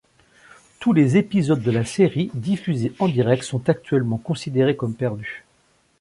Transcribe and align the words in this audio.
Tous 0.79 0.93
les 0.93 1.15
épisodes 1.17 1.61
de 1.61 1.69
la 1.69 1.85
série, 1.85 2.31
diffusés 2.33 2.91
en 2.97 3.07
direct, 3.07 3.43
sont 3.43 3.69
actuellement 3.69 4.17
considérés 4.17 4.75
comme 4.75 4.95
perdus. 4.95 5.45